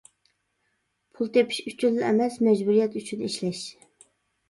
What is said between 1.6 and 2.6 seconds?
ئۈچۈنلا ئەمەس،